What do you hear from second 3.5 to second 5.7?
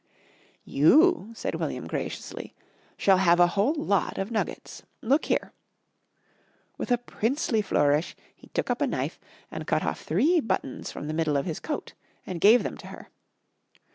whole lot of nuggets. Look here."